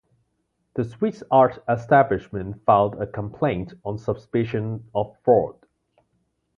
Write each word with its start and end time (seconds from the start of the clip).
The 0.73 0.83
Swiss 0.83 1.21
art 1.29 1.63
establishment 1.69 2.65
filed 2.65 2.95
a 2.99 3.05
complaint 3.05 3.75
on 3.85 3.99
suspicion 3.99 4.89
of 4.95 5.15
fraud. 5.23 5.57